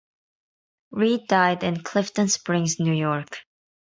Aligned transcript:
Reid 0.89 1.27
died 1.27 1.63
in 1.63 1.83
Clifton 1.83 2.27
Springs, 2.27 2.79
New 2.79 2.91
York. 2.91 3.41